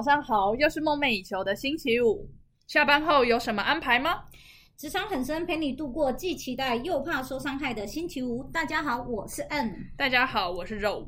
[0.00, 2.26] 早上好，又是梦寐以求的星期五。
[2.66, 4.24] 下班后有什么安排吗？
[4.78, 8.42] 职场很深，陪你度过既期待又怕受伤害的星期五。
[8.44, 9.90] 大家好，我是 N。
[9.98, 11.06] 大家好，我是肉。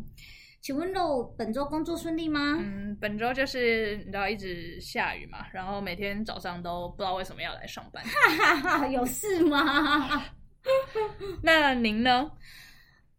[0.60, 2.58] 请问肉本周工作顺利吗？
[2.60, 8.04] 嗯，本周就是你知道一直下雨嘛，然后每天早上都不知道为什么要来上班。
[8.04, 10.22] 哈哈哈，有事吗？
[11.42, 12.30] 那您呢？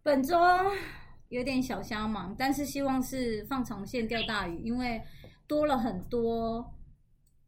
[0.03, 0.37] 本周
[1.29, 5.01] 有点小瞎忙，但是希望是放长线钓大鱼，因为
[5.47, 6.65] 多了很多。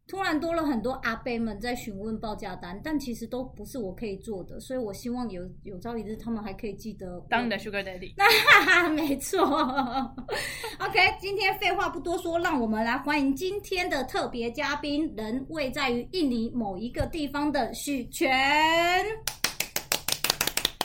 [0.08, 8.14] 突然多了很多阿伯们在询问报价单，但其实都不是我可以做的，所以我希望有有朝一日他们还可以记得当你的 Sugar Daddy。
[8.16, 9.42] 那 没错。
[10.78, 18.32] OK，今天废话不多说，让我们来欢迎今天的特别嘉宾，人位在于印尼某一个地方的许权。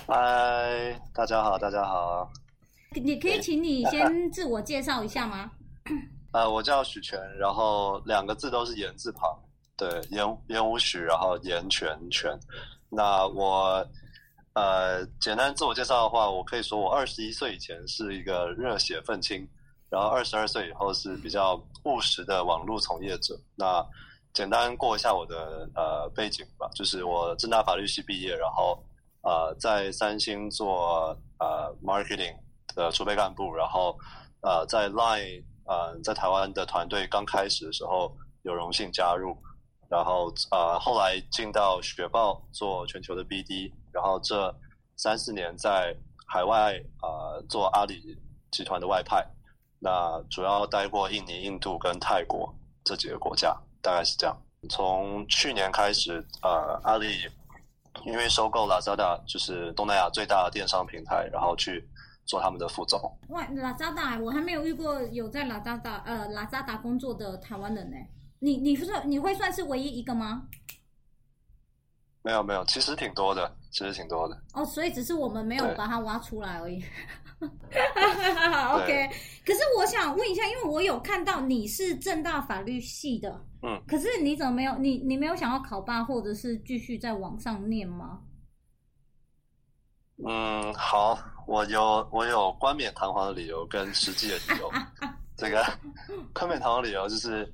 [0.08, 2.26] 嗨，大家好，大家好。
[2.94, 5.50] 你可以请你先自我介绍一下吗？
[6.32, 9.36] 呃，我叫许权，然后两个字都是言字旁，
[9.76, 12.38] 对，言言无许，然后言权权。
[12.88, 13.84] 那我
[14.54, 19.44] 呃，简单自我介绍的话，我可以说我二十一岁以前是一个热血愤青，
[19.88, 23.36] 然后二十二岁以后是比较务实的网络从业者。
[23.56, 23.84] 那
[24.32, 28.80] 简单过一下我的呃背景吧，就是我正大法律系毕业，然后
[29.22, 31.08] 呃在三星做
[31.40, 32.36] 呃 marketing
[32.76, 33.98] 的储备干部，然后
[34.42, 35.42] 呃在 Line。
[35.70, 39.36] 呃，在台湾的团队刚开始的时候有荣幸加入，
[39.88, 44.52] 然后呃后来进到雪豹做全球的 BD，然后这
[44.96, 48.18] 三四年在海外呃做阿里
[48.50, 49.24] 集团的外派，
[49.78, 54.36] 那主要待过印尼、印度跟泰国这几个国家，大概是这样。
[54.68, 57.28] 从去年开始，呃，阿里
[58.04, 61.88] 因为收购 Lazada，就是东南亚最大的电商平台，然后去。
[62.30, 63.00] 做他们的副总。
[63.30, 67.96] 哇，拉扎达，我还没有遇过有在拉扎达呃拉扎达工作的台湾人呢。
[68.38, 70.44] 你你算你会算是唯一一个吗？
[72.22, 74.40] 没有没有，其实挺多的，其实挺多的。
[74.54, 76.80] 哦，所以只是我们没有把它挖出来而已。
[77.40, 79.10] OK，
[79.44, 88.20] 可是我想问一下，因为我有看到你是正大法律系的，嗯，可是你怎么没有你你没有想要考霸或者是继续在网上念吗？
[90.26, 94.70] 嗯，好，我有我有冠冕堂皇的理由跟实际的理由。
[95.36, 95.64] 这个
[96.34, 97.50] 冠冕堂皇理由就是，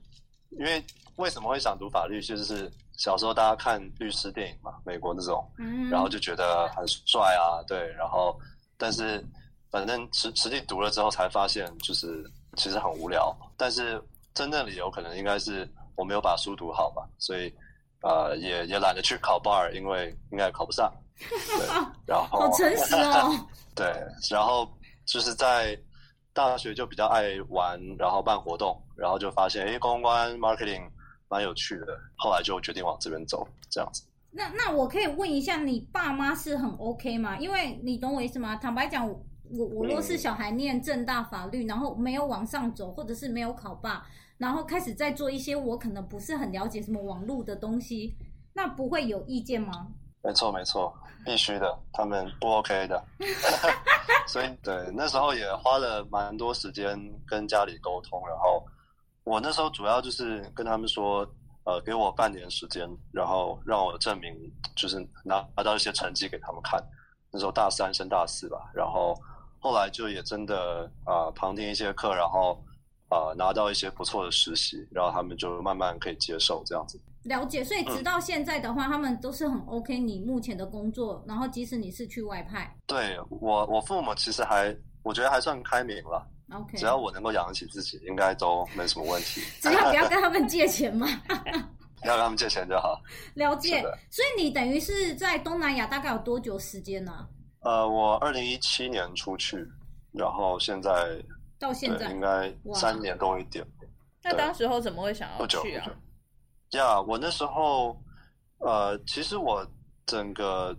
[0.50, 0.84] 因为
[1.16, 2.20] 为什么会想读法律？
[2.20, 5.48] 就是小时候大家看律师电影嘛，美国那种，
[5.90, 8.36] 然后就觉得很帅啊，对，然后
[8.76, 9.24] 但是
[9.70, 13.34] 反正实实际读了之后才发现，就是其实很无聊。
[13.56, 14.02] 但是
[14.34, 17.54] 真正理由可能应该是我没有把书读好吧，所以
[18.02, 20.92] 呃也也懒得去考 bar，因为应该考不上。
[21.18, 21.66] 对，
[22.06, 23.46] 然后好诚实哦。
[23.74, 23.86] 对，
[24.30, 24.68] 然后
[25.04, 25.78] 就是在
[26.32, 30.88] 大学就比较爱玩，然后办活动，然后就发现哎，公关 marketing
[31.28, 34.02] 蛮有趣的，后来就决定往这边走，这样子。
[34.30, 37.38] 那那我可以问一下，你爸妈是很 OK 吗？
[37.38, 38.56] 因为你懂我意思吗？
[38.56, 44.06] 坦白讲，我我若是小孩念正大法律，然后没有往上走，或者是没有考霸，
[44.36, 48.14] 然后开始在做一些我可能不是很了解什么网络的东西，
[48.52, 49.88] 那不会有意见吗？
[50.26, 50.92] 没错，没错。
[51.24, 53.04] 必须的，他们不 OK 的，
[54.28, 58.64] 所以对那时候也花了蛮多时间跟家里沟通，然后
[59.24, 61.28] 我那时候主要就是跟他们说，
[61.64, 64.32] 呃，给我半年时间，然后让我证明，
[64.76, 66.80] 就是拿拿到一些成绩给他们看。
[67.32, 69.12] 那时候大三升大四吧，然后
[69.58, 72.64] 后来就也真的啊旁听一些课，然后
[73.08, 77.00] 啊拿到一些不错的实习，然后他们就慢慢可以接受这样子。
[77.26, 79.98] 了解，所以直到现在的话，他们都是很 OK。
[79.98, 86.26] 你目前的工作，然后即使你是去外派，对我，我父母其实还，我觉得还算开明了。
[86.52, 89.40] OK，只要我能够养得起自己，应该都没什么问题。
[89.60, 91.06] 只要不要跟他们借钱嘛，
[92.00, 93.00] 不要跟他们借钱就好。
[93.34, 97.26] 了解，所以你等于是在东南亚大概有多久时间呢？
[97.62, 99.56] 呃，我二零一七年出去，
[100.12, 100.90] 然后现在
[101.58, 103.66] 到现在应该三年多一点。
[104.22, 105.90] 那当时候怎么会想要去啊？
[106.72, 107.96] 呀，我那时候，
[108.58, 109.64] 呃，其实我
[110.04, 110.76] 整个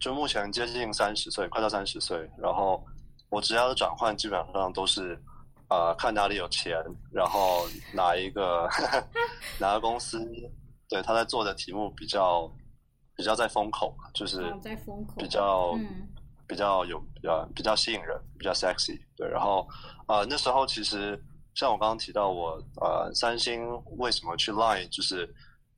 [0.00, 2.84] 就目前接近三十岁，快到三十岁，然后
[3.28, 5.20] 我职业的转换基本上都是，
[5.68, 6.76] 呃，看哪里有钱，
[7.12, 8.68] 然后哪一个
[9.58, 10.24] 哪个公司，
[10.88, 12.48] 对他在做的题目比较
[13.16, 15.76] 比较在风口，就是在风口，比较
[16.46, 19.66] 比较有呃比较吸引人，比较 sexy，对，然后
[20.06, 21.20] 呃那时候其实。
[21.56, 23.66] 像我刚刚提到，我呃，三星
[23.96, 25.26] 为什么去 Line，就是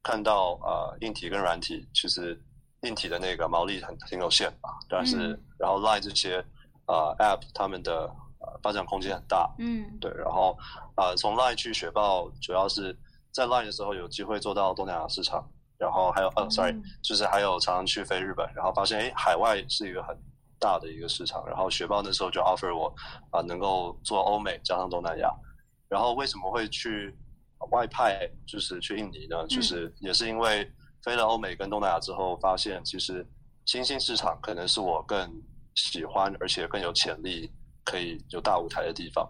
[0.03, 2.39] 看到呃，硬体跟软体，其实
[2.83, 6.45] 硬体的那个毛利很挺有限吧，但是然后 Line 这些
[6.89, 9.49] 呃 App 他们的呃发展空间很大。
[9.61, 9.87] 嗯。
[10.01, 10.59] 对，然后
[10.97, 12.97] 呃，从 Line 去雪豹，主要是
[13.33, 15.49] 在 Line 的时候有机会做到东南亚市场，
[15.79, 16.83] 然后还有呃、s o r r y 嗯。
[17.05, 20.19] 就是还有常常去飞日本，然后发现哎，海外是一个很
[20.59, 22.93] 大的一个市场，然后雪豹那时候就 offer 我
[23.31, 25.33] 啊、能够做欧美加上东南亚，
[25.89, 27.15] 然后为什么会去
[27.71, 29.47] 外派，就是去印尼呢？
[29.47, 30.71] 就是也是因为
[31.03, 33.27] 飞了欧美跟东南亚之后，发现其实
[33.65, 35.43] 新兴市场可能是我更
[35.75, 37.51] 喜欢，而且更有潜力
[37.85, 39.29] 可以有大舞台的地方。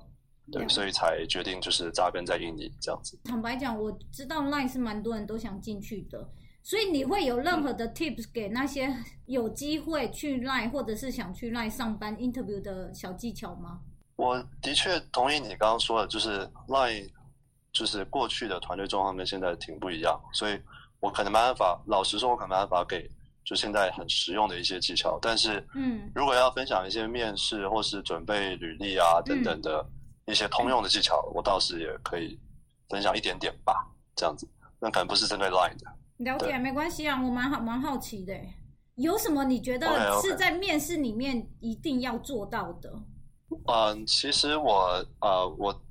[0.51, 3.21] 对，所以才决定就是扎根在印尼这样子。
[3.23, 6.27] 坦白讲，我知道 Line 是蛮多人都想进去的，
[6.63, 8.91] 所以你会有任何的 tips 给那些
[9.27, 13.81] 有机会去 Line 或者是想去 Line 上班 interview 的小技巧吗？
[14.19, 17.09] 我的确同意你刚刚说的，就是 Line
[17.73, 20.61] 就是过去的团队状况跟现在挺不一样，所以
[20.99, 23.09] 我可能没办法，老实说，我可能没办法给
[23.45, 25.21] 就现在很实用的一些技巧。
[25.23, 29.87] 但是，嗯如果要分享一些面试或是准备履历啊等等的
[30.27, 32.37] 一些通用的技巧，我倒是也可以
[32.89, 33.87] 分享一点点吧，
[34.17, 34.49] 这样子。
[34.81, 35.87] 那可能不是针对 Line 的。
[36.17, 38.35] 了解，没关系啊，我蛮好蛮好奇的。
[38.97, 42.93] 有什么你觉得是在面试里面一定要做到的？
[43.67, 45.83] 嗯，其实我呃，我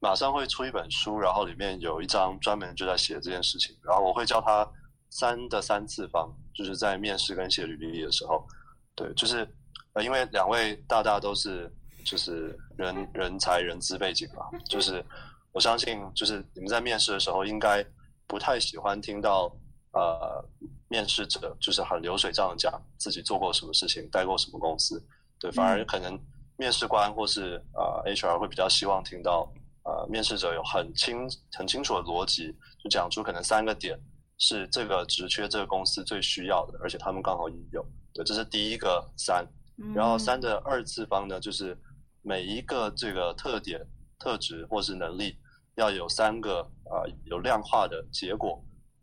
[0.00, 4.68] 马上会出一本书，然后里面有一章专门就在写这件事情，然后我会教他
[5.10, 8.46] 三的三次方，就是在面试跟写履历的时候，
[8.94, 9.48] 对，就是
[9.94, 11.72] 呃，因为两位大大都是
[12.04, 15.04] 就是人人才人资背景嘛，就是
[15.52, 17.84] 我相信就是你们在面试的时候应该
[18.26, 19.50] 不太喜欢听到
[19.92, 20.44] 呃
[20.88, 25.04] 面试者就是很流水账的讲自己做过什么事情，待过什么公司，
[25.38, 25.86] 对，反而嗯。
[25.86, 26.18] 可能
[26.58, 29.50] 面试官或是呃 HR 会比较希望听到
[29.84, 33.98] 呃面试者有很清很清楚的逻辑，就讲出可能三个点
[34.38, 37.82] 是这个职缺这个公司最需要的，而且他们刚好有，
[38.12, 39.46] 对，这是第一个三，
[39.94, 41.78] 然后三嗯的二次方呢，就是
[42.22, 43.80] 每一个这个特点、
[44.18, 45.38] 特质或是能力
[45.76, 46.60] 要有三个
[46.90, 48.60] 呃有量化的结果，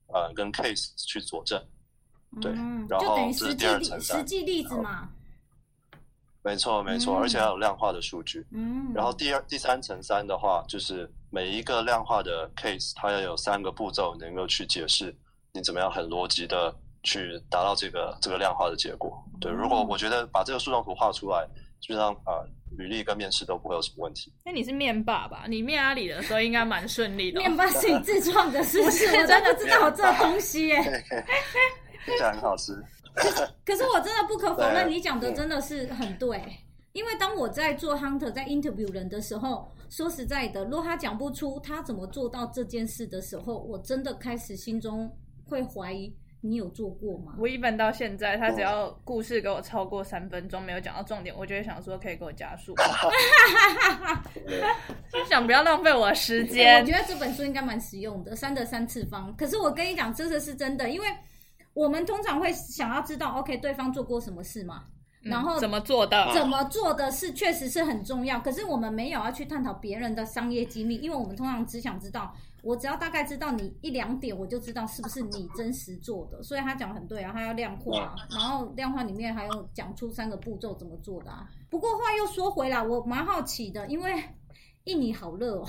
[0.07, 1.57] 呃跟 case 去佐证。
[2.42, 5.10] 对嗯然后这是第二层实际例子嘛。
[6.45, 8.45] 没错，没错，嗯而且要有量化的数据。
[8.51, 15.13] 嗯，然后第二、第三层三的话，就是每一个量化的 case，它要有三个步骤能够去解释
[15.51, 19.12] 你怎么样很逻辑的去达到这个这个量化的结果。
[19.42, 21.45] 对，如果嗯我觉得把这个树状图画出来，
[21.81, 24.33] 基本上啊、呃履历跟面试都不会有什么问题。
[24.44, 25.45] 那你是面霸吧？
[25.47, 29.06] 你面阿里的时候应该蛮顺利的哦、面霸是你自创的，是不是？
[29.15, 31.03] 我真的不知道有这东西耶。
[32.06, 32.74] 听起来很好吃。
[33.66, 36.40] 可是我真的不可否认，你讲的真的是很对。
[36.94, 45.14] 因为当我在做 hunter 在 interview 人的时候，说实在的，如果他讲不出他怎么做到这件事的时候，我真的开始心中
[45.46, 47.34] 会怀疑你有做过吗？
[47.38, 52.74] 我一般到现在，他只要故事给我超过三分钟，没有讲到重点，我就会想说可以给我加速，
[55.12, 56.86] 就想不要浪费我的时欸间我。
[56.86, 59.36] 觉得这本书应该蛮实用的，三的三次方。
[59.36, 61.08] 可是我跟你讲，这个是真的，因为
[61.75, 64.86] 我们通常会想要知道，OK，对方做过什么事嘛，
[65.22, 66.33] 然后嗯怎么做的？
[66.33, 72.33] 怎么做的是确实是很重要，可是我们没有要去探讨别人的商业机密，因为我们通常只想知道，
[72.63, 76.42] 我只要大概知道你一两点，我就知道是不是你真实做的。
[76.42, 81.45] 所以他讲得很对啊，他要量化，然后量化里面还有讲出三个步骤怎么做的啊。
[81.69, 84.23] 不过话又说回来，我蛮好奇的，因为
[84.85, 85.68] 印尼好热哦，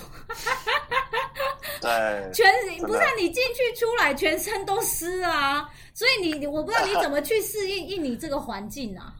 [1.80, 9.14] 对，全的不是啊你进去出来全身都湿啊，所以你我不知道你怎么去适应印尼这个环境啊。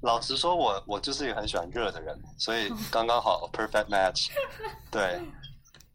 [0.00, 4.28] 老实说我，我就是一个很喜欢热的人，所以刚刚好 perfect match。
[4.92, 5.20] 对，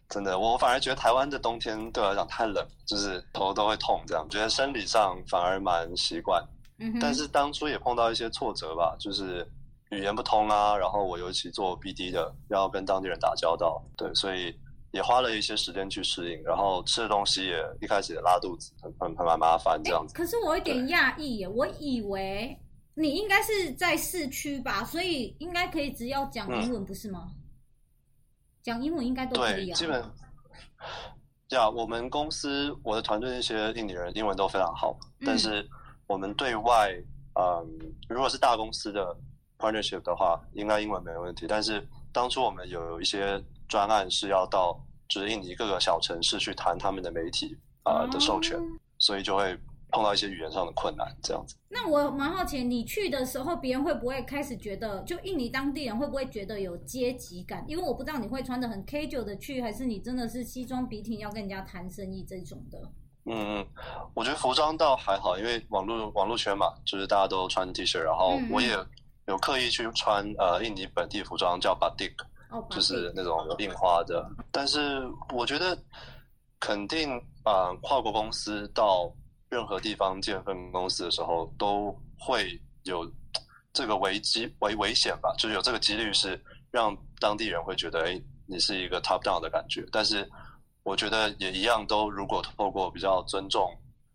[0.10, 6.44] 真的，我反而觉得台湾的冬天对我来讲太冷，就是头都会痛，这样觉得生理上反而蛮习惯。
[6.80, 9.48] 嗯，但是当初也碰到一些挫折吧，就是
[9.94, 14.54] 语言不通啊，然后我尤其做 BD 的，要跟当地人打交道，对，所以
[14.92, 20.14] 也花了一些时间去适应，然后吃的东西也一开始也拉肚子，很很很蛮麻烦这样子。
[20.14, 22.58] 可是我有点讶异耶，我以为
[22.96, 27.32] 你应该是在市区吧，所以应该可以只要讲英文，不是吗？
[28.62, 29.76] 讲英文应该都可以对，啊。
[29.76, 30.04] 基本
[31.50, 35.68] 呀，我们公司我的团队那些印尼人英文都非常好，嗯但是
[36.08, 36.92] 我们对外，
[37.36, 39.16] 嗯，如果是大公司的
[39.64, 41.46] partnership 的话，应该英文没问题。
[41.48, 44.78] 但是当初我们有一些专案是要到
[45.08, 48.64] 就是印尼各个小城市去谈他们的媒体啊、呃的授权，哦
[49.00, 49.58] 所以就会
[49.92, 51.56] 碰到一些语言上的困难，这样子。
[51.70, 57.64] 那我蛮好奇，你去的时候，别人会不会开始觉得，就印尼当地人会不会觉得有阶级感？
[57.68, 62.80] 因为我不知道你会穿的很 casual 的去，还是你真的是西装笔挺要跟人家谈生意这种的。
[63.26, 63.68] 嗯嗯，
[64.14, 68.76] 我觉得服装倒还好，因为网络网络圈嘛，就是大家都穿 T 恤，然后我也
[69.28, 72.14] 有刻意去穿呃印尼本地服装，叫 batik，
[72.50, 74.30] 哦，就是那种印花的。
[74.52, 75.02] 但是
[75.34, 75.78] 我觉得
[76.60, 77.12] 肯定
[77.44, 79.14] 啊、呃跨国公司到
[79.50, 83.10] 任何地方建分公司的时候，都会有
[83.72, 89.86] 这个危机危危险吧，就是有这个几率是让当地人会觉得，哎，你是一个 top down 的感觉。
[89.92, 90.30] 但是
[90.84, 93.72] 我觉得也一样，都如果透过比较尊重，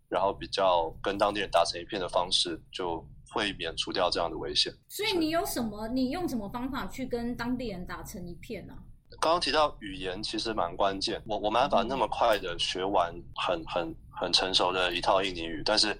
[0.08, 4.72] 然后比较跟当地人打成一片的方式，就会免除掉这样的危险。
[4.88, 5.88] 所以你有什么？
[5.88, 8.74] 你用什么方法去跟当地人打成一片呢、
[9.20, 15.98] 刚刚提到语言其实蛮关键，我我没办法那么快的学完很很很成熟的一套印尼语，但是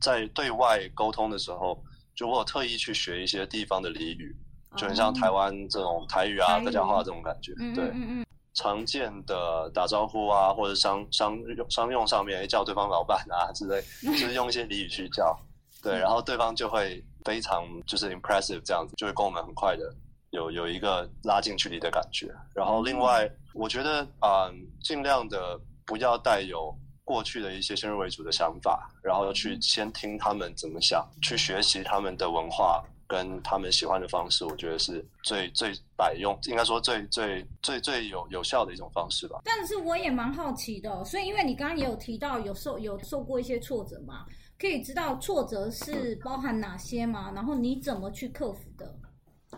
[0.00, 1.82] 在对外沟通的时候，
[2.14, 4.36] 就我有特意去学一些地方的俚语，
[4.76, 7.84] 就很像台湾这种台语啊、客家话这种感觉，嗯对。
[7.86, 15.34] 嗯嗯常见的打招呼啊，或者商商用商用上面叫对方老板啊之类，就是用一些俚语去叫，
[15.82, 19.92] 对，然后对方就会非常就是 impressive 这样子，就会跟我们很快的
[20.30, 22.32] 有有一个拉近距离的感觉。
[22.54, 26.74] 然后另外，我觉得啊、嗯尽量的不要带有
[27.04, 32.84] 过去的一些先入为主的想法，然后去先听他们怎么想，去学习他们的文化。
[33.08, 39.38] 跟他们喜欢的方式，我觉得是最最百用，应该说最最最最有有效的一种方式吧。
[39.44, 44.24] 但是我也蛮好奇的哦、所以因为你刚刚也有提到有受有受过一些挫折嘛，
[44.62, 47.32] 可以知道挫折是包含哪些吗？
[47.34, 48.94] 然后你怎么去克服的？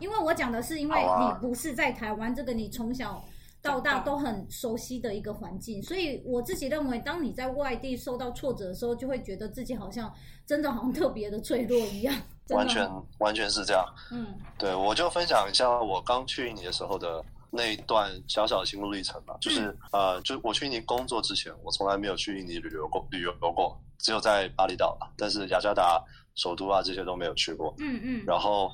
[0.01, 3.23] 因为我讲的是，因为你不是在台湾这个你从小
[3.61, 10.11] 到大都很熟悉的一个环境，所以我自己认为，当你在外地受到挫折的时候，就会觉得自己好像
[10.47, 12.17] 真的好像特别的脆弱一样，
[12.49, 13.85] 完全完全是这样。
[14.11, 17.23] 嗯对，我就分享一下我刚去印尼的时候的
[17.57, 19.37] 那一段小小的心路历程吧。
[19.41, 25.09] 就是、呃，就我去印尼工作之前，我从来没有去印尼旅游过，旅游过，只有在巴厘岛啦。
[25.17, 26.03] 但是雅加达
[26.35, 27.75] 首都啊这些都没有去过。
[27.79, 28.71] 嗯嗯，然后，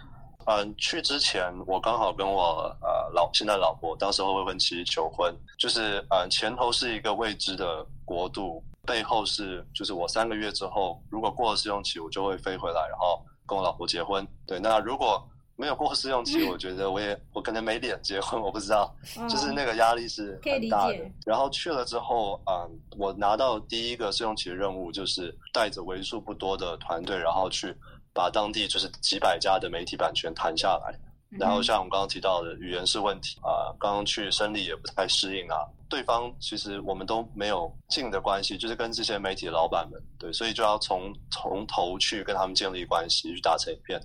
[0.47, 14.27] 嗯、去之前我刚好跟我呃老现在老婆当时候未婚妻求婚，就是呃前头是一个未知的国度，背后是就是我三个月之后如果过了试用期，我就会飞回来，然后跟我老婆结婚。
[14.47, 15.23] 对，那如果
[15.61, 18.91] 没有过试用期，我觉得我也我可能没脸结婚，我不知道，
[19.29, 20.97] 就是那个压力是很大的。
[21.27, 27.77] 然后去了之后，嗯，我拿到第一个试用期的任务就是带着为数不多的团队，然后去
[28.15, 30.99] 把当地就是几百家的媒体版权谈下来。
[31.39, 35.63] 然后像我们刚刚提到的语言是问题啊、刚刚去生理也不太适应啊。
[35.89, 44.01] 对方其实我们都没有近的关系，就是跟这些媒体的老板们，对，所以就要从从头去跟他们建立关系，去打成一片。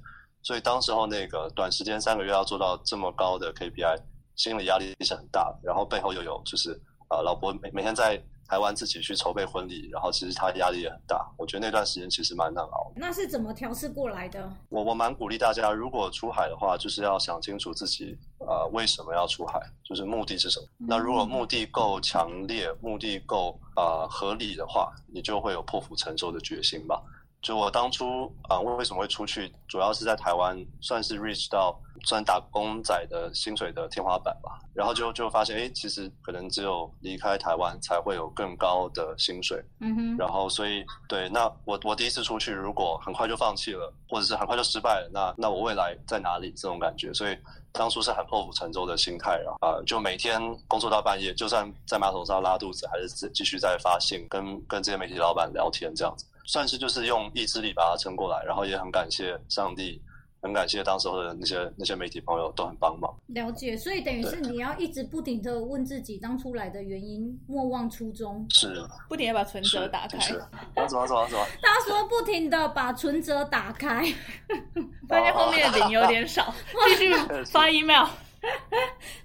[0.46, 4.00] 所以当时候那个短时间三个月要做到这么高的 KPI，
[4.36, 5.60] 心理压力是很大的。
[5.64, 11.28] 然后背后又有就是呃，老婆每每天在台湾自己去筹备婚礼，然后其实她压力也很大。
[11.36, 12.94] 我觉得那段时间其实蛮难熬。
[12.96, 14.48] 那是怎么调试过来的？
[14.70, 20.68] 我我蛮鼓励大家，如果出海的话，就是要想清楚自己呃为什么要出海，就是目的是什么。
[20.78, 27.02] 那如果目的够强烈，目的够呃合理的话，你就会有破釜沉舟的决心吧。
[27.46, 34.60] 就我当初啊、呃为什么会出去，主要是在台湾算是 reach 到算打工仔的薪水的天花板吧。
[34.74, 39.64] 然后就就发现，哎，其实可能只有离开台湾才会有更高的薪水。
[39.80, 46.52] 嗯哼，然后所以对，那我我第一次出去，如果很快就放弃了，或者是很快就失败了，那那我未来在哪里？
[46.54, 47.38] 这种感觉，所以
[47.72, 60.02] 当初是很破釜沉舟的心态啊，啊、就每天工作到半夜，就算在马桶上拉肚子，还是继继续在发信，跟跟这些媒体老板聊天，这样子，算是就是用意志力把它撑过来，然后也很感谢上帝。
[60.42, 63.12] 很感谢当时候的那些那些媒体朋友都很帮忙。
[63.30, 63.76] 了解。
[63.76, 68.46] 所以等于是你要一直不停的问自己当初来的原因，莫忘初衷。
[68.52, 71.44] 是不停的 把存折打开，是，啊怎么怎么怎么？
[71.64, 74.06] 他说不停的把存折打开，
[75.10, 76.54] 发现后面的零有点少，
[76.90, 77.12] 继续
[77.52, 78.06] 发 email。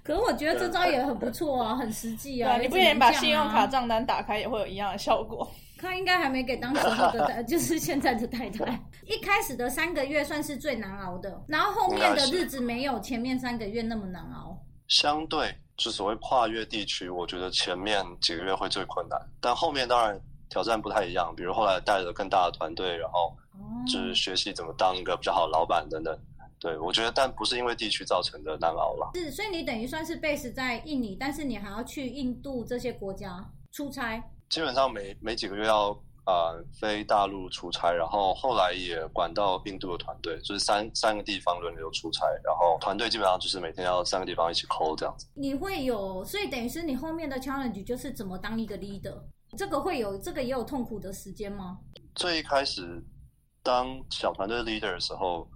[0.03, 2.57] 可是我觉得这招也很不错啊，很实际啊。
[2.57, 5.47] 对，你不仅把信用卡账单打开，也会有一样的效果。
[5.81, 8.79] 他应该还没给当时候的太， 就是现在的太太。
[9.05, 14.57] 一开始的三个月算是最难熬的，然后后面的日子没有前面三个月那么难熬。
[14.87, 20.19] 相对就所谓跨越地区，我觉得前面几个月会最困难，但后面当然
[20.49, 21.33] 挑战不太一样。
[21.35, 26.15] 比如后来带着更大的团队，然后哦，就是学习怎么当一个比较好的老板等等。
[26.59, 29.11] 对我觉得，但不是因为地区造成的难熬了。
[29.15, 34.23] 是，所以你等于算是 base 在印尼，但是你还要去印度这些国家出差。
[34.51, 45.25] 基本上每每几个月要呃飞大陆出差，然后后来也管到印度的团队，就是三三个地方轮流出差，然后团队基本上就是每天要三个地方一起 call 这样子。
[45.35, 49.17] 你会有，所以等于是你后面的 challenge 就是怎么当一个 leader。
[49.57, 51.79] 这个会有，这个也有痛苦的时间吗？
[52.15, 53.01] 最一开始
[53.63, 55.47] 当小团队 leader 的时候，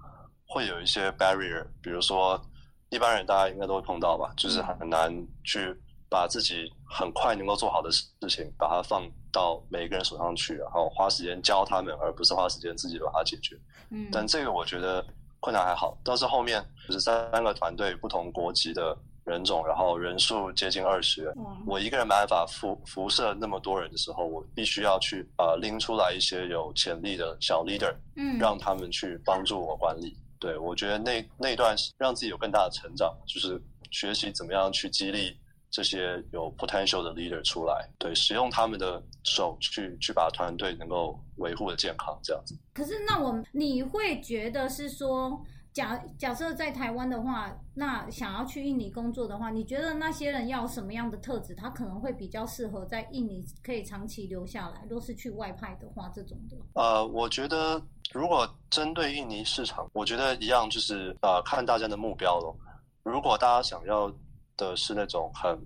[0.48, 2.42] 会有一些 barrier，比如说
[2.90, 5.76] 一般人大家应该都会碰到吧，就是很难去
[6.10, 13.60] 把自己很快能够做好的事情，把它放到每一个人手上去，然后花时间教他们，而不是花时间自己把它解决。
[13.90, 15.06] 嗯，但这个我觉得
[15.42, 30.18] 困难还好，倒是后面就是三个团队不同国籍的人种，然后人数接近二十人，哇我一个人没办法辐辐射那么多人的时候，我必须要去呃拎出来一些有潜力的小 leader，嗯，让他们去帮助我管理。
[30.40, 33.62] 对我觉得那那段是让自己有更大的成长，就是
[33.92, 35.36] 学习怎么样去激励
[35.76, 42.58] 这些有 potential 的 leader 出来，对，使用他们的手去去把团队能够维护的健康，这样子。
[42.74, 45.38] 可是那我你会觉得是说，
[45.74, 54.82] 假假设在台湾的话，那想要去印尼工作的话，你觉得那些人要什么样的特质，他可能会比较适合在印尼可以长期留下来？
[54.90, 57.82] 若是去外派的话，这种的，呃，我觉得
[58.14, 62.56] 如果针对印尼市场，我觉得一样就是呃看大家的目标咯。
[63.04, 64.10] 如果大家想要
[64.58, 65.58] 的是那种很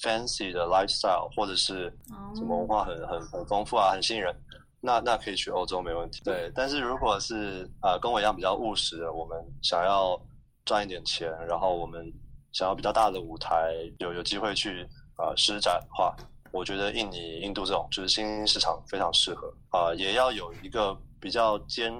[0.00, 2.32] fancy 的 lifestyle，或者是哦。
[2.34, 4.34] 什么文化很很很丰富啊，很吸引人，
[4.80, 6.22] 那那可以去欧洲没问题。
[6.24, 10.20] 对，但是如果是呃跟我一样比较务实的，我们想要
[10.64, 12.10] 赚一点钱，然后我们
[12.52, 16.16] 想要比较大的舞台，有有机会去呃施展的话，
[16.52, 19.52] 我觉得印尼、印度这种就是新兴市场非常适合。
[19.70, 21.92] 啊、呃也要有一个比较坚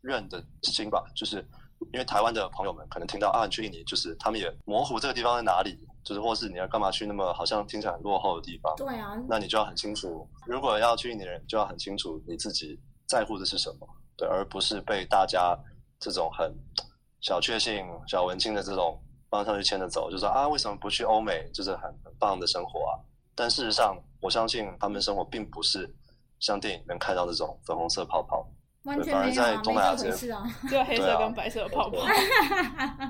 [0.00, 1.44] 韧的心吧，就是
[1.92, 15.58] 因为台湾的朋友们可能听到啊，你去印尼，就是他们也模糊这个地方在哪里，就是或是你要干嘛去那么好像听起来很落后的地方，对啊，那你就要很清楚，如果要去印尼的人，就要很清楚你自己在乎的是什么，对，而不是被大家
[15.98, 16.52] 这种很
[17.20, 19.00] 小确幸、小文青的这种
[19.30, 23.00] 方向去牵着走，就说啊，为什么不去欧美，就是很很棒的生活啊？
[23.34, 25.92] 但事实上，我相信他们生活并不是
[26.38, 28.46] 像电影里面看到那种粉红色泡泡。
[28.84, 30.44] 完全反而没有啊，在东南亚没这回事啊。
[30.70, 31.98] 就黑色跟白色的泡泡。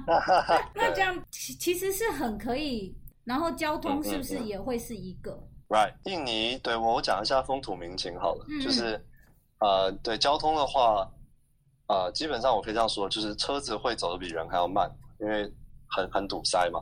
[0.75, 9.05] 那这样其其实是很可以，然后交通嗯是不是也会是一个？Right，印尼，对我讲一下风土民情好了，嗯就是
[9.61, 11.11] 呃，对交通的话，
[11.89, 15.51] 呃，基本上我可以这样说，就是车子会走得比人还要慢，因为
[15.89, 16.81] 很很堵塞嘛，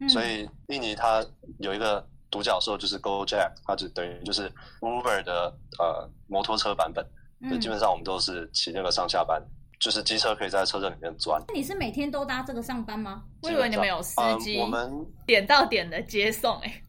[0.00, 1.24] 嗯所以印尼它
[1.60, 7.06] 有一个独角兽就是 GoJack，它就等于就是 Uber 的呃摩托车版本，
[7.48, 9.42] 所以嗯基本上我们都是骑那个上下班，
[9.78, 11.42] 就是机车可以在车阵里面钻。
[11.48, 13.22] 那你是每天都搭这个上班吗？
[13.42, 16.82] 我以为你们有司机，嗯我们点到点的接送、欸，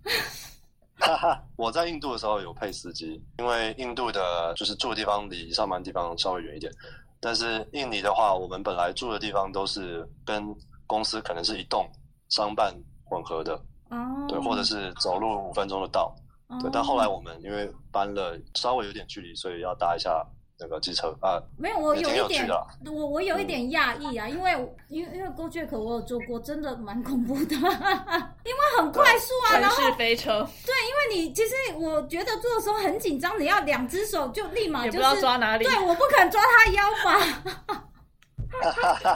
[0.98, 6.72] 哈哈，我在印度的时候有配司机，因为印度的就是住的地方离上班地方稍微远一点，
[7.20, 10.44] 但是印尼的话，我们本来住的地方都是跟
[10.88, 11.86] 公司可能是一栋
[12.30, 13.56] 商办混合的，
[13.90, 16.16] 哦，对，或者是走路五分钟就到，
[16.62, 16.68] 对。
[16.68, 20.26] 哦但后来我们因为搬了稍微有点距离，所以要搭一下
[20.58, 22.50] 那个机车啊，没有，我有一点
[22.86, 24.52] 我我有一点讶异啊，因为
[24.88, 35.66] 因为因为 GoJack 我有做过，真的蛮恐怖的， 因为很快速啊，然后飞车对因为你其实我觉得做的时候很紧张，你要两只手就立马就也不知道是抓哪里。
[35.66, 37.20] 对，我不肯抓他腰吧。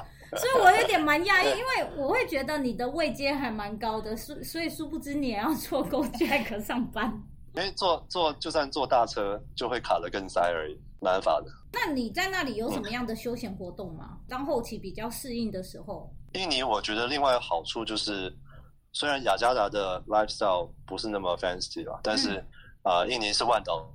[0.35, 7.11] 所以我有点蛮讶异，因为我会觉得你的位阶还蛮高的，所所以殊不知你也要做 GoJack 上班。
[7.55, 11.47] 因为坐坐就算坐大车就会卡的更塞而已，没办法的。
[11.71, 14.17] 那你在那里有什么样的休闲活动吗？
[14.27, 18.35] 当后期比较适应的时候，印尼我觉得另外好处就是，
[18.91, 22.37] 虽然雅加达的 lifestyle 不是那么 fancy 吧，但是
[22.83, 23.89] 啊、呃印尼是万岛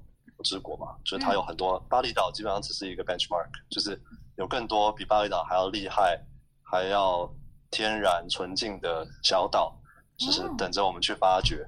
[0.44, 4.00] 之国嘛，就是它有很多，巴厘岛基本上只是一个 benchmark，就是
[4.36, 6.18] 有更多比巴厘岛还要厉害、
[6.62, 7.28] 还要
[7.70, 9.76] 天然纯净的小岛，
[10.16, 11.66] 就是哦等着我们去发掘，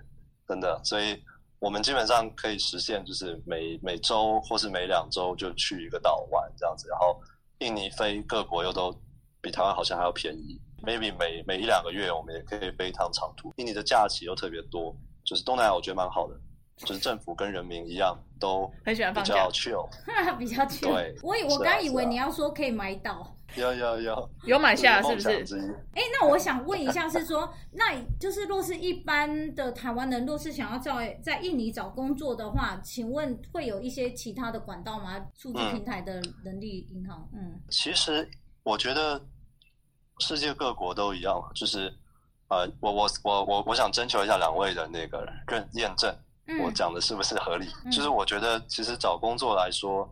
[0.49, 1.21] 真的，所以。
[1.59, 7.21] 我们基本上可以实现，就是每每周或是每两周就去一个岛玩这样子，然后
[7.59, 8.95] 印尼飞各国又都
[9.41, 13.53] 比台湾好像还要便宜，maybe 每每一两个月我们也可以飞一趟长途。
[13.57, 16.35] 印尼的假期又特别多，就是东南亚我觉得蛮好的，
[16.77, 19.89] 就是政府跟人民一样都很喜欢放假比较 chill。
[20.39, 20.93] 比较 chill。
[20.93, 21.17] 对。
[21.23, 25.29] 我以我刚以为你要说可以买岛，要要要，有买下是不是？
[25.29, 25.71] 梦想之一。
[25.93, 35.27] 哎，那我想问一下，是说，那就是若是一般的台湾人，若是想要在在印尼找工作的话，请问会有一些其他的管道吗？
[35.35, 38.29] 数字嗯平台的人力银行，嗯其实
[38.63, 39.21] 我觉得
[40.21, 41.93] 世界各国都一样，就是
[42.49, 46.15] 呃，我我我我我想征求一下两位的那个认验证，
[46.47, 47.67] 嗯，我讲的是不是合理？
[47.85, 50.09] 嗯就是我觉得其实找工作来说，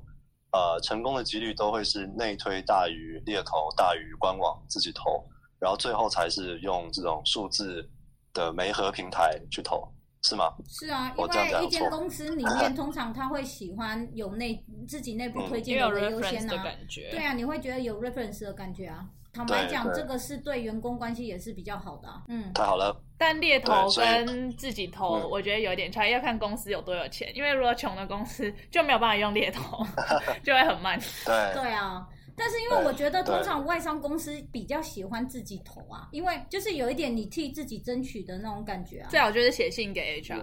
[0.54, 5.24] 呃，成功的几率都会是内推大于猎头大于官网自己投，
[5.58, 7.84] 然后最后才是用这种数字
[8.32, 9.82] 的媒合平台去投，
[10.22, 10.54] 是吗？
[10.68, 16.50] 是啊，因我这样讲为一间公司里 面通常他会喜欢有内自己内部推嗯荐有的为优先啊。
[16.56, 17.10] 的感觉。
[17.10, 19.04] 对啊，你会觉得有 reference 的感觉啊。
[19.34, 22.22] 坦白讲，这个是对员工关系也是比较好的、啊。
[22.28, 27.30] 嗯，太好了，但猎头跟自己投，嗯我觉得有一点差，要看公司有多有钱。
[27.34, 29.84] 因为如果穷的公司就没有办法用猎头，
[30.44, 30.98] 就会很慢。
[31.26, 32.06] 对对啊。
[32.36, 39.08] 但是因为我觉得，通常外商公司比较喜欢自己投啊，因为就是有一点你替自己争取的那种感觉啊。
[39.08, 40.42] 最好就是写信给 HR，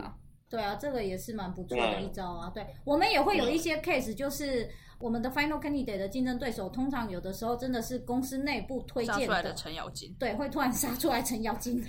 [0.49, 2.49] 对啊，这个也是蛮不错的嗯一招啊。
[2.53, 4.69] 对，我们也会有一些 case，就是
[5.01, 10.15] 我们的 final candidate 的竞争对手，通常有的时候真的是公司内部推荐杀出来的程咬金。
[10.19, 11.83] 对，会突然杀出来程咬金。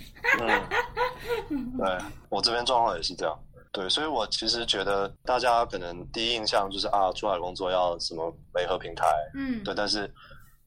[1.49, 1.97] 嗯，对
[2.29, 3.39] 我这边状况也是这样。
[3.71, 10.11] 对，所以我其实觉得大家可能第一印象就是啊，出来工作要什么媒合平台，嗯，对，但是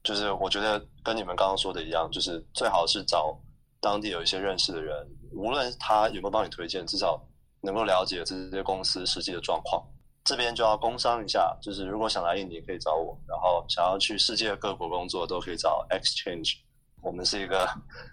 [0.03, 3.39] 就是我觉得跟你们刚刚说的一样，就是最好是找
[3.79, 7.17] 当地有一些认识的人，无论他有没有帮你推荐，至少
[7.61, 9.81] 能够了解这些公司实际的状况。
[10.27, 16.57] 这边就要工商一下，就是如果想来印尼可以找我，然后想要去世界各国工作都可以找 Exchange。
[17.01, 17.65] 我们是一个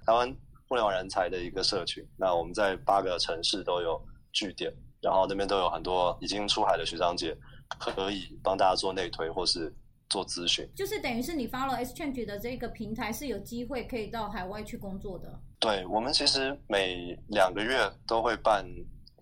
[0.06, 0.32] 台湾
[0.68, 4.00] 互联网人才的一个社群，那我们在八个城市都有
[4.32, 4.72] 据点，
[5.02, 7.36] 然后那边都有很多已经出海的学长姐，
[7.80, 9.74] 可以帮大家做内推或是
[10.08, 10.64] 做咨询。
[10.76, 15.36] 就是等于是你 follow Exchange 的这个平台是有机会可以到海外去工作的。
[15.58, 18.64] 对我们其实每两个月都会办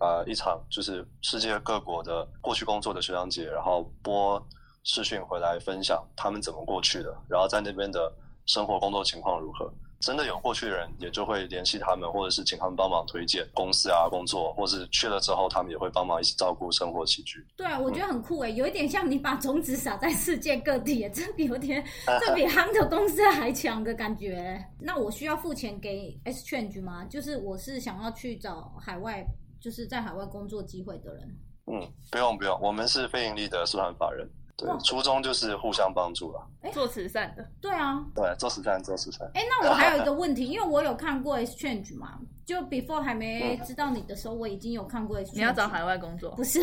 [0.03, 4.45] 呃一场，就是世界各国的过去工作的学长姐，然后播
[4.83, 8.11] 视讯回来分享他们怎么过去的，然后在那边的
[8.45, 9.73] 生活工作情况如何。
[10.01, 17.41] 真的有过去的人，也就会联系他们，或者是请他们帮忙推荐公司啊、工作，或是去了之后，他们也会帮忙一起照顾生活起居。
[17.55, 21.81] 对啊，我觉得很酷诶，有一点像你把种子撒在世界各地耶，这有点，
[22.19, 24.61] 这比 Hunter 公司还强的感觉。
[24.77, 27.05] 那我需要付钱给 Exchange 吗？
[27.05, 29.25] 就是我是想要去找海外，
[29.63, 31.23] 就是在海外工作机会的人。
[31.67, 31.79] 嗯，
[32.11, 36.45] 不用不用，我们是非盈利的社团法人，对，初衷就是互相帮助了。
[36.73, 39.25] 做慈善的，对啊，对，做慈善做慈善。
[39.33, 45.35] 哎，那我还有一个问题，因为我有看过 Exchange 嘛，就 before 还没知道你的时候，我已经有看过 Exchange。
[45.35, 46.59] 你要找海外工作不，是，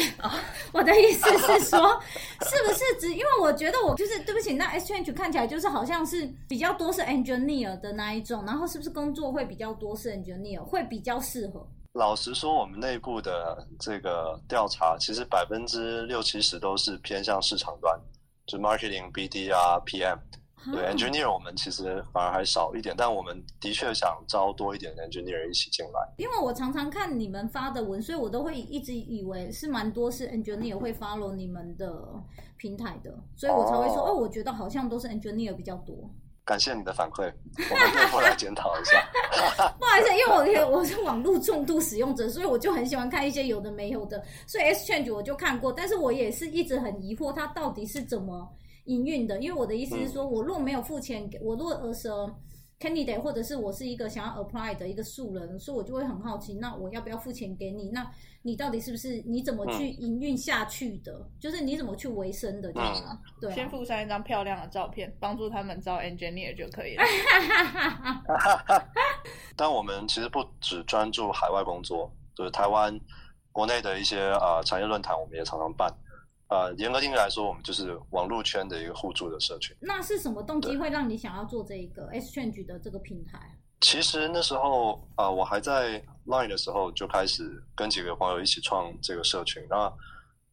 [0.74, 1.98] 我的意思是说，
[2.42, 11.66] 是不是只因为我觉得我就是对不起，那 Exchange 看起来就是好像是比较多是 engineer 的那一种，然后是不是工作会比较多是 engineer，会比较适合？
[11.94, 18.00] 老实说，我们内部的这个调查，其实百分之六七十都是偏向市场端，
[18.46, 20.18] 就 marketing、BD 啊、PM。
[20.72, 26.12] 对啊 engineer 我们其实反而还少一点，但我们的确想招多一点的 engineer 一起进来。
[26.18, 31.90] 因为我常常看你们发的文，所以我都会一直以为是蛮多是 engineer 会 follow 你们的
[32.58, 36.10] 平台的，所以我才会说，哦哦，我觉得好像都是 engineer 比较多。
[36.50, 37.32] 感谢你的反馈，
[37.70, 39.00] 我们会过来检讨一下。
[39.78, 44.20] 不好意思，因为我我是网络重度使用者，所以我就很喜欢看一些有的没有的。
[44.48, 48.48] 所以 Exchange 我就看过，但是我也是一直很疑惑，它到底是怎么
[48.86, 49.38] 营运的。
[49.38, 52.08] 因为我的意思是说，我若没有付钱给，我若呃是
[52.80, 57.90] candidate 或者是我是一个想要 apply 的一个素人，所以我就会很好奇，那我要不要付钱给你？
[57.90, 58.10] 那
[58.42, 61.28] 你到底是不是你怎么去营运下去的？
[61.38, 63.02] 就是你怎么去维生的，就是、
[63.38, 63.68] 对、先啊。
[63.68, 67.04] 附上一张漂亮的照片，帮助他们招 engineer 就可以了。
[69.54, 72.98] 但我们其实不只专注海外工作，就是台湾
[73.52, 75.94] 国内的一些呃产业论坛，我们也常常办。
[76.50, 79.76] 呃，严格定义来说，我们就是网络圈的一个互助的社群。
[79.80, 83.56] 那是什么动机会让你想要做这一个 Exchange 的这个平台？
[83.80, 89.64] 其实那时候呃，我还在 Line 的时候就开始跟几个朋友一起创这个社群。
[89.70, 89.90] 那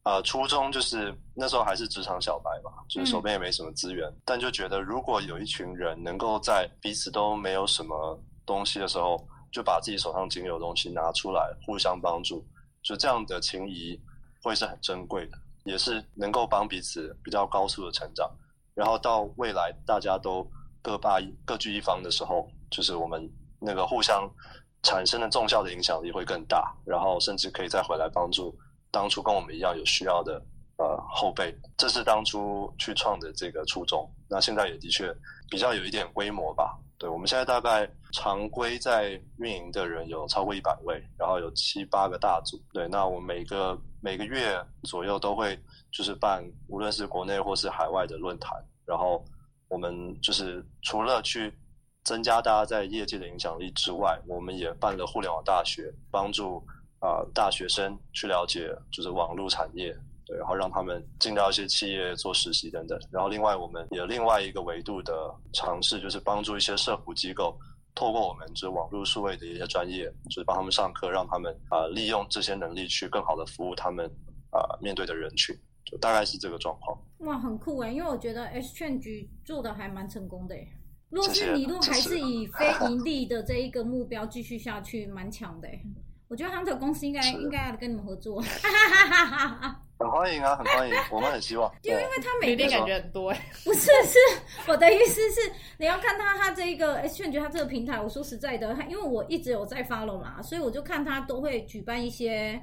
[0.04, 12.46] 呃，初衷就是那时候还是职场小白嘛，就是手边也没什么资源，但就觉得如果有一群人能够在彼此都没有什么东西的时候，就把自己手上仅有的东西拿出来，互相帮助，
[12.82, 14.00] 就这样的情谊
[14.42, 15.36] 会是很珍贵的，
[15.68, 18.28] 也是能够帮彼此比较高速的成长。
[18.74, 20.44] 然后到未来大家都
[20.80, 24.28] 各霸各据一方的时候，就是我们那个互相
[24.82, 28.56] 产生的重效的影响力会更大，然后甚至可以再回来帮助
[28.90, 30.42] 当初跟我们一样有需要的
[30.78, 31.54] 呃后辈。
[31.76, 34.08] 这是当初去创的这个初衷。
[34.28, 35.14] 那现在也的确
[35.50, 36.78] 比较有一点规模吧。
[36.98, 42.60] 对，我们现在大概常规在运营的人有超过一百位，然后有七八个大组。
[42.72, 45.56] 对，那我们每个每个月左右都会
[45.92, 48.52] 就是办，无论是国内或是海外的论坛，
[48.84, 49.24] 然后
[49.68, 51.54] 我们就是除了去
[52.02, 56.60] 增加大家在业界的影响力之外，我们也办了互联网大学，帮助
[57.00, 59.96] 啊、大学生去了解就是网络产业，
[60.28, 62.98] 对，然后让他们进到一些企业做实习等等。
[63.10, 67.58] 然后另外我们也有另外一个维度的尝试，就是帮助一些社服机构。
[67.94, 74.06] 透过我们就是网络数位的一些专业，就是帮他们上课，让他们啊、呃利用这些能力去更好的服务他们
[74.50, 76.96] 啊、呃面对的人群，就大概是这个状况。
[77.20, 77.90] 哇，很酷哎！
[77.90, 80.68] 因为我觉得 Exchange 做的还蛮成功的哎。
[81.10, 85.82] 若谢谢是你如果还是以非盈利的这一个目标继续下去，蛮强的欸。
[86.28, 88.40] 我觉得 Hunter 公司应该是应该要跟你们合作，
[89.98, 91.72] 很欢迎啊，很欢迎，我们很希望。
[91.82, 94.18] 就因为对他每个履历感觉很多哎，不是是
[94.68, 95.40] 我的意思是
[95.78, 102.62] 你要看他他这一个 H 券觉他这个平台，我说实在的，他因为我一直有在 follow 嘛，所以我就看他都会举办一些。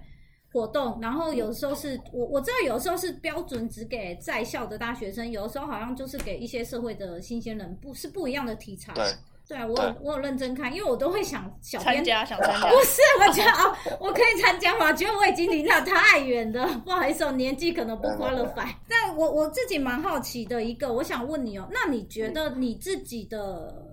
[0.53, 8.93] 活动，然后有时候是我我知道，有时候是标准只给在校的大学生，有的时候好像就是给一些社会的新鲜人，不是不一样的题材。
[8.93, 9.03] 对
[9.47, 14.91] 对啊，我有我有认真看，因为我都会想小编参加想 参加不，是，我觉得哦，我可以参加吗？
[14.93, 18.73] 觉得我已经离那太远了，不好意思，我年纪可能不 qualify。
[18.89, 23.83] 但我我自己蛮好奇的一个，我想问你哦，那你觉得你自己的？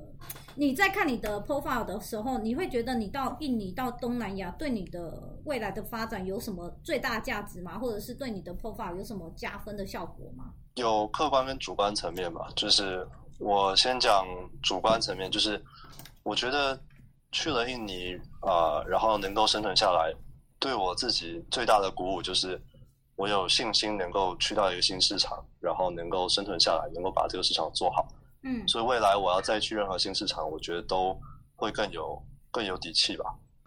[0.54, 7.78] 你在看你的 profile 的时候，你会觉得你到印尼、到东南亚，对你的未来的发展有什么最大价值吗？
[7.78, 10.50] 或者是对你的 profile 有什么加分的效果吗？
[10.74, 13.06] 有客观跟主观层面吧，就是
[13.42, 14.24] 我先讲
[14.62, 15.60] 主观层面，就是
[16.22, 16.78] 我觉得
[17.32, 20.14] 去了印尼啊、呃然后能够生存下来，
[20.60, 22.60] 对我自己最大的鼓舞就是
[23.16, 28.06] 我有信心能够去到一个新市场，然后能够生存下来，能够把这个市场做好。
[28.44, 31.18] 嗯所以未来我要再去任何新市场，我觉得都
[31.56, 33.24] 会更有更有底气吧。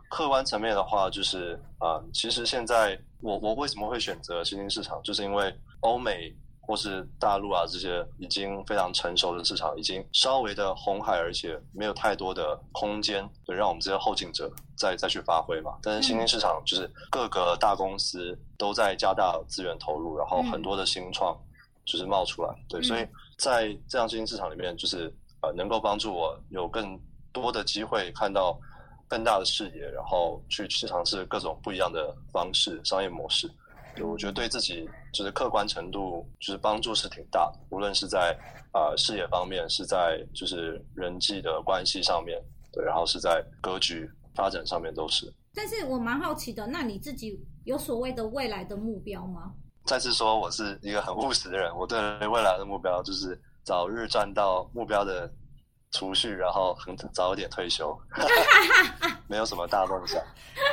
[0.09, 6.33] 客观层面的话，就是啊、呃其实现在我我为什么会选择新兴市场，就是因为欧美
[6.65, 15.77] 或是大陆啊这些已经非常成熟的市场，已经稍微的红海，而且没有太多的空间，对，让我们这些后进者再再去发挥嘛。
[15.83, 21.37] 但是新兴市场就是各个大公司都在加大资源投入，然后很多的新创
[21.85, 26.99] 就是冒出来，对，嗯所以在这样新兴市场里面，就是呃能够帮助我有更
[27.31, 28.59] 多的机会看到
[29.07, 33.47] 更大的视野，然后去去尝试各种不一样的方式、商业模式。
[33.95, 38.37] 对，我觉得对自己就是客观程度就是帮助是挺大的，无论是在
[38.71, 42.37] 啊、呃视野方面，是在就是人际的关系上面，
[42.71, 45.33] 对，然后是在格局发展上面都是。
[45.53, 49.53] 但是我蛮好奇的，那你自己有所谓的未来的目标吗？
[49.85, 55.31] 再次说，我是一个很务实的人，我对未来的目标就是早日赚到目标的
[55.95, 57.97] 储蓄，然后很早一点退休，
[59.27, 60.21] 没有什么大梦想。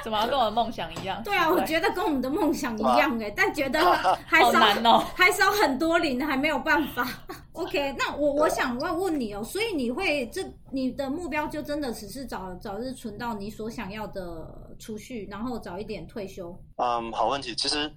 [0.03, 1.23] 怎么跟我的梦想一样？
[1.23, 3.81] 对啊，我觉得跟我们的梦想一样哎，但觉得
[4.27, 4.99] 还好少难哦。
[5.15, 7.07] 还少很多零，还没有办法。
[7.53, 16.59] OK，那我我想问问你哦，所以你会这你的目标就真的只是早早日存到你所想要的储蓄，然后早一点退休。
[16.77, 17.55] 嗯，好问题。
[17.55, 17.93] 其实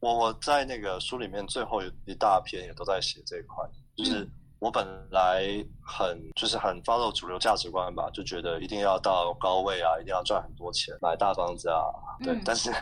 [0.00, 3.64] 我我在那个书里面最后一大篇也都在写这一块，
[3.96, 4.28] 就是
[4.64, 5.42] 我本来
[5.86, 11.84] 很就是很 follow 主流价值观吧，就觉得一定要到高位啊，一定要赚很多钱，买大房子啊，
[12.22, 12.32] 对。
[12.32, 12.72] 嗯但是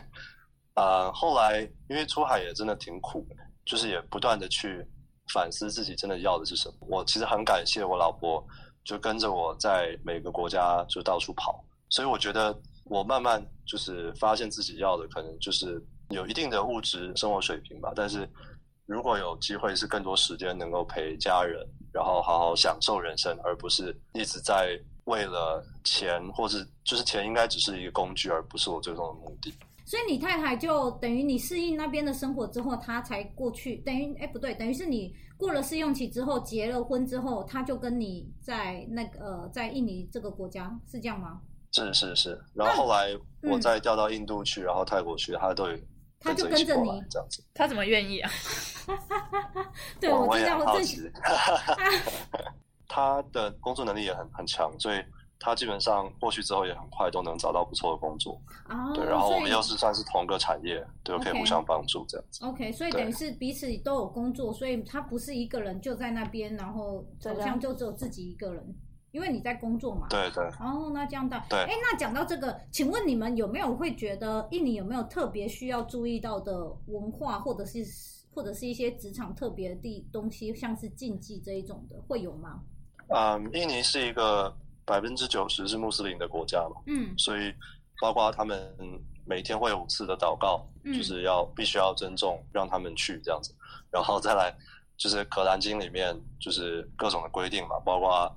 [0.77, 3.27] 呃，后来因为出海也真的挺苦，
[3.65, 4.87] 就是也不断的去
[5.33, 6.75] 反思自己真的要的是什么。
[6.89, 8.47] 我其实很感谢我老婆，
[8.85, 18.31] 就跟着我在每个国家就到处跑，所以我觉得我慢慢就是发现自己要的可能就是有一定的物质生活水平吧，但是
[18.93, 29.51] 如果有机会是更多时间能够陪家人，然后好好享受人生，而不是一直在为了钱，或是就是钱应该只是一个工具，而不是我最终的目的。
[29.87, 41.41] 所以你太太就等于你适应那边的生活之后，她才过去，等于哎不对，等于是你过了试用期之后结了婚之后，她就跟你在那个呃在印尼这个国家是这样吗？
[41.73, 43.19] 是是是，然后后来
[43.51, 45.79] 我再调到印度去，然后泰国去，她都有
[46.23, 47.45] 他就跟着你这样子。
[47.55, 48.31] 他怎么愿意啊？
[50.01, 51.11] 对，我我知也很好道我正奇。
[52.89, 55.03] 他的工作能力也很很强，所以
[55.39, 58.41] 他基本上过去之后也很快都能找到不错的工作。
[58.69, 62.45] 哦，对，然后我们又是算是同个产业，对，可以互相帮助这样子。
[62.45, 68.77] OK，所以等于是彼此都有工作，所以他不是一个人就在那边，然后好像就只有自己一个人，
[69.13, 70.09] 因为你在工作嘛。
[70.11, 71.59] 对对，哦，那这样的，对。
[71.61, 77.85] 哎，那讲到这个，请问你们有没有会觉得印尼有没有特别需要注意到的文化，或者是
[78.35, 82.61] 或者是一些职场特别的地东西，像是禁忌这一种的，会有吗？
[83.09, 84.53] 嗯，印尼是一个
[84.85, 87.15] 百分之九十是穆斯林的国家嘛，嗯。
[87.19, 87.53] 所以
[88.01, 88.75] 包括他们
[89.27, 90.95] 每天会有五次的祷告，嗯。
[90.95, 93.55] 就是要必须要尊重，让他们去这样子，
[93.91, 94.55] 然后再来
[94.97, 98.35] 就是《可兰经》里面就是各种的规定嘛，包括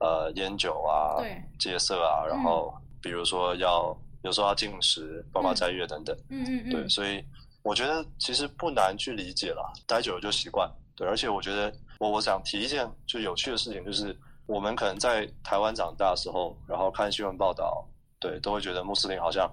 [0.00, 1.22] 呃烟酒啊、
[1.58, 7.24] 戒色啊，然后比如说要有时候要禁食，包括嗯斋月等等，嗯嗯嗯，对，所以
[7.62, 10.70] 我觉得其实不难去理解啦，待久了就习惯。
[10.96, 17.86] 对，而且我觉得我我想提一件就有趣的事情，就是我们可能在台湾长大的时候，然后看新闻报道，
[18.18, 19.48] 对，都会觉得穆斯林好像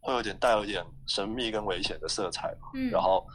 [0.00, 2.68] 会有点带有一点神秘跟危险的色彩嘛。
[2.74, 3.26] 嗯，然后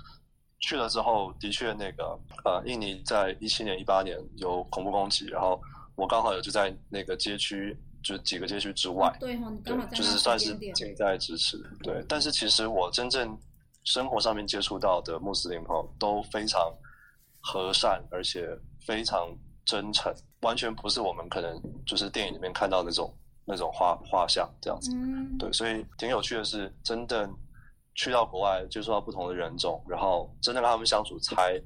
[0.59, 5.61] 去了之后，的确那个呃，印尼在一七年、一八年有恐怖攻击，然后
[5.95, 11.57] 我刚好有就在那个街区，就是几个街区之外，对哈，你刚好，在就是算是近在咫尺。
[11.83, 13.37] 对，但是其实我真正
[13.83, 16.73] 生活上面接触到的穆斯林朋友都非常
[17.39, 18.47] 和善，而且
[18.85, 23.13] 非常真诚，完全不是我们可能就是电影里面看到那种
[23.45, 24.91] 那种画画像这样子。
[24.95, 27.29] 嗯，对，所以挺有趣的是，真的
[27.95, 31.61] 去到国外接触到不同的人种，然后真的跟他们相处，才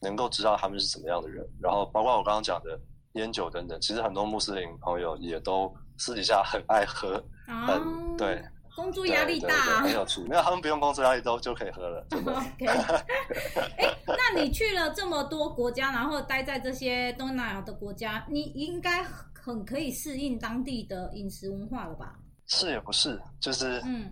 [0.00, 1.46] 能够知道他们是怎么样的人。
[1.60, 2.78] 然后包括我刚刚讲的
[3.16, 8.42] 烟酒等等，其实很多穆斯林朋友也都私底下很爱喝，啊很，对，
[8.74, 9.92] 工作压力大 很。
[9.92, 10.20] 有趣。
[10.22, 12.06] 没有，他们不用工作压力都就可以喝了。
[12.12, 19.02] OK，哎、那你去了这么多国家，然后待在这些东南亚的国家，你应该
[19.32, 22.14] 很可以适应当地的饮食文化了吧？
[22.46, 24.10] 是也不是，就是嗯，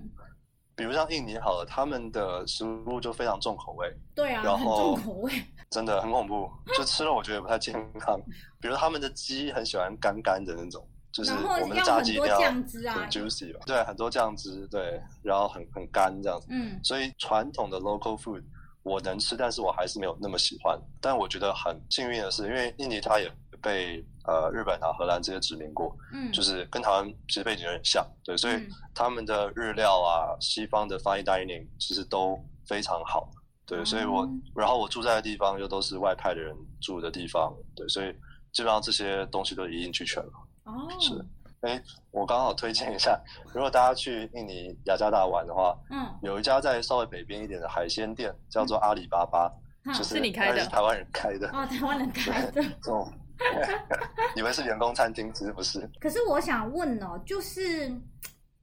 [0.75, 5.33] 比如像印尼好了，他们的食物就非常重口味，对啊，很然后重口味。
[5.74, 8.16] 真的很恐怖，就吃了我觉得也不太健康。
[8.60, 12.64] 比如他们的鸡很喜欢干干的那种，就是我们的炸鸡一定要很
[13.10, 13.58] juicy 吧？
[13.66, 16.46] 对，很多酱汁，对，然后很很干这样子。
[16.48, 18.40] 嗯所以传统的 local food
[18.84, 20.78] 我能吃，但是我还是没有那么喜欢。
[21.00, 23.28] 但我觉得很幸运的是，因为印尼它也
[23.60, 33.28] 被呃日本啊、荷兰这些殖民过，嗯，就是跟台湾其实背景有点像，对，所以嗯他们的日料啊、西方的 fine dining 其实都非常好，
[33.66, 38.12] 对，所以我哦然后我住在的地方又都是外派的人住的地方，对，所以
[38.53, 40.33] 基本上这些东西都一应俱全了。
[40.64, 41.12] 哦，是
[41.61, 43.18] 哎，我刚好推荐一下，
[43.55, 49.50] 如果大家去印尼雅加达玩的话，嗯，有一家在稍微北边一点的海鲜店，叫做阿里巴巴，
[49.87, 52.62] 好就是你开的那是台湾人开的，哦，台湾人开的。
[52.62, 53.11] 这种
[54.37, 55.90] 以为是员工餐厅，其实不是。
[55.98, 57.88] 可是我想问哦，就是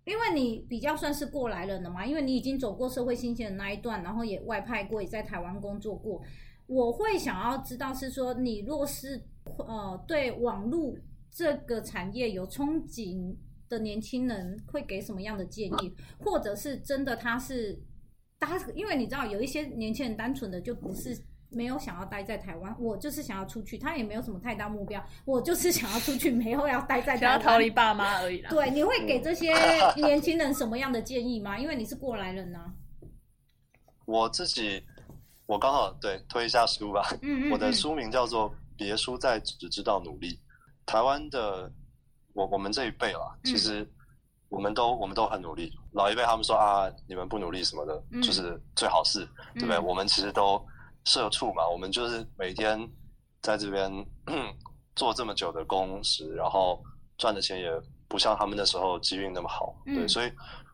[0.06, 6.22] 因为你比较算是过来人了嘛，因为你已经走过社会新鲜的那一段，然后也外派过，也在台湾工作过。
[6.68, 9.22] 我会想要知道是说，你若是
[9.58, 10.96] 呃对网络
[11.30, 13.36] 这个产业有憧憬
[13.70, 17.80] 的年轻人，会给什么样的建议，或者是真的他是
[18.40, 21.18] 他，因为你知道有一些年轻人单纯的就不是。
[21.52, 23.78] 没有想要待在台湾，我就是想要出去。
[23.78, 27.32] 他也没有什么太大目标，我就是想要出去，没有要待在台湾。
[27.32, 28.50] 想要逃离爸妈而已啦。
[28.50, 29.54] 对，你会给这些
[29.96, 31.60] 年轻人什么样的建议吗？
[31.60, 32.60] 因为你是过来人呢、
[34.06, 34.82] 我自己，
[35.46, 37.02] 我刚好对推一下书吧。
[37.22, 40.30] 嗯嗯，我的嗯书名叫做《别输在只知道努力》。
[40.86, 41.72] 台湾的
[42.34, 43.88] 我我们这一辈啦，嗯其实
[44.50, 45.72] 我们都我们都很努力。
[45.94, 49.20] 老一辈他们说啊，你们不努力什么的，嗯就是最好是，
[49.56, 49.76] 对不对？
[49.76, 50.66] 嗯我们其实都
[51.06, 52.80] 社畜嘛，我们就是每天
[53.42, 53.92] 在这边
[54.96, 56.84] 做这么久的工时，然后
[57.18, 57.70] 赚的钱也
[58.08, 60.10] 不像他们那时候机运那么好，对，嗯。
[60.10, 60.32] 所以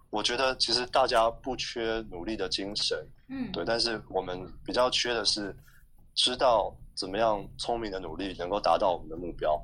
[0.09, 2.97] 我觉得其实大家不缺努力的精神，
[3.29, 5.55] 嗯，对，但是我们比较缺的是
[6.15, 9.61] 知道怎么样聪明的努力能够达到我们的目标。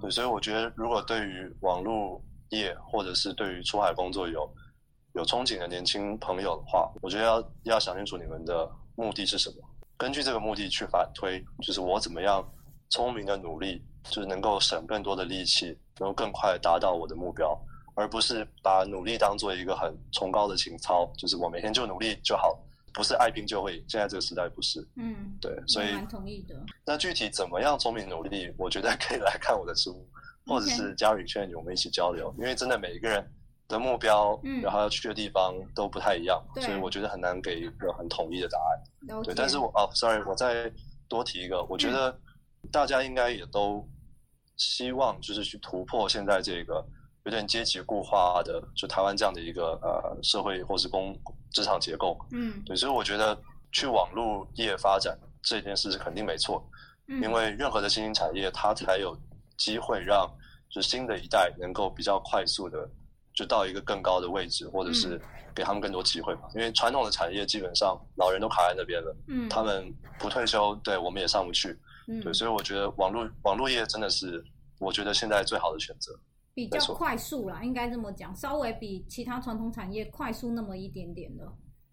[0.00, 4.48] 对，所以我觉得如果对于网络业或者是对于出海工作有
[5.14, 9.56] 有憧憬的年轻朋友的话，我觉得要要想清楚你们的目的是什么，
[9.96, 12.46] 根据这个目的去反推，就是我怎么样
[12.90, 17.58] 聪明的努力，就是能够省更多的力气，能够更快地达到我的目标。
[17.98, 22.54] 而不是把努力当做一个很崇高的情操，就是我每天就努力就好，
[22.92, 23.84] 不是爱拼就会赢。
[23.88, 26.54] 现在这个时代不是，嗯，对，所以蛮同意的。
[26.84, 30.06] 那具体怎么样聪明努力，我觉得可以来看我的书，
[30.44, 33.26] 或者是加入圈我们一起交流，因为真的每一个人
[33.68, 34.60] 的目标，嗯。
[34.62, 39.22] 然后要去的地方都不太一样，所以我觉得很难给一个很统一的答案。
[39.22, 40.72] 对，但是我哦，sorry，我再
[41.08, 42.18] 多提一个，我觉得
[42.72, 43.86] 大家应该也都
[44.56, 46.84] 希望就是去突破现在这个
[47.24, 51.16] 有点阶级固化的，就台湾这样的一个呃社会或是工
[51.52, 52.18] 职场结构。
[52.32, 52.62] 嗯。
[52.64, 53.38] 对，所以我觉得
[53.72, 56.64] 去网络业发展这件事是肯定没错，
[57.08, 59.16] 嗯，因为任何的新兴产业，它才有
[59.56, 60.28] 机会让
[60.70, 62.88] 就新的一代能够比较快速的
[63.36, 65.20] 就到一个更高的位置，或者是
[65.54, 66.48] 给他们更多机会嘛。
[66.54, 71.78] 因为传统的产业基本上老人都卡在那边了，嗯，他们不退休，对我们也上不去。
[72.08, 74.42] 嗯对，所以我觉得网络网络业真的是
[74.78, 76.12] 我觉得现在最好的选择。
[76.54, 81.44] 比较快速啦，应该这么讲，稍微比其他传统产业快速那么一点点的。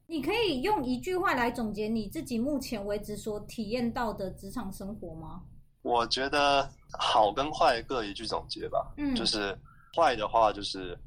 [0.06, 5.42] 你可以用一句话来总结你自己目前为止所体验到的职场生活吗？
[5.82, 8.94] 我觉得好跟坏各一句总结吧。
[8.98, 9.58] 嗯，就是
[9.98, 10.98] 坏的话，就是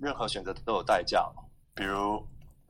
[0.00, 1.26] 任何选择都有代价，
[1.74, 2.22] 比如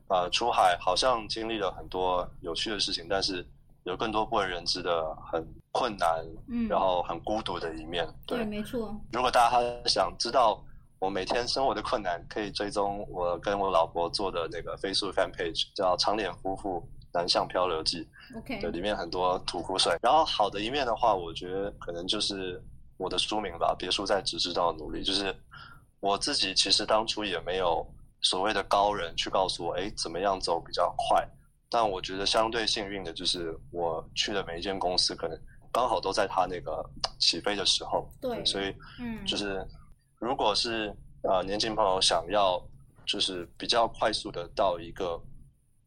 [0.07, 3.45] 呃出海好像经历了很多有趣的事情，但是
[3.83, 8.07] 有更多不为人知的很困难，嗯，然后很孤独的一面。
[8.25, 9.59] 对，没错，如果大家
[9.89, 10.63] 想知道
[10.99, 18.07] 我每天生活的困难，可以追踪我跟我老婆做的那个 Facebook fan page，叫“长脸夫妇南向漂流记”。
[18.35, 19.95] ，OK，对，里面很多吐苦水。
[20.01, 22.61] 然后好的一面的话，我觉得可能就是
[22.97, 25.03] 我的书名吧，别输在只知道努力。
[25.03, 25.33] 就是
[25.99, 27.85] 我自己其实当初也没有
[28.21, 31.27] 所谓的高人去告诉我，哎，怎么样走比较快。
[31.69, 35.37] 但我觉得相对幸运的就是我去的每一间公司，可能
[35.71, 36.83] 刚好都在他那个
[37.19, 38.09] 起飞的时候。
[38.21, 39.65] 对，所以嗯，就是
[40.17, 42.61] 如果是呃年轻朋友想要
[43.05, 45.21] 就是比较快速的到一个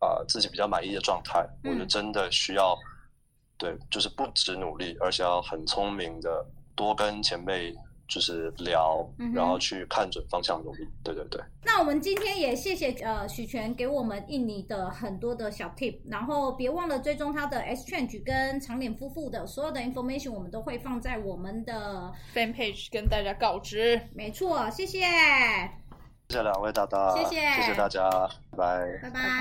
[0.00, 2.76] 啊、自己比较满意的状态，嗯我觉得真的需要
[3.58, 6.44] 对，就是不止努力，而且要很聪明的
[6.74, 7.74] 多跟前辈
[8.11, 10.86] 就是聊，嗯然后去看准方向努力。
[11.02, 24.00] 对对对，那我们今天也谢谢呃许权给我们印尼的很多的小 tip，然后别忘了追踪他的 Exchange 跟长脸夫妇的所有的 information，我们都会放在我们的 fan page 跟大家告知。
[24.12, 24.98] 没错，谢谢，
[26.28, 28.11] 谢谢两位大大，谢谢谢谢大家，
[28.50, 28.98] 拜拜。
[29.04, 29.40] 拜拜。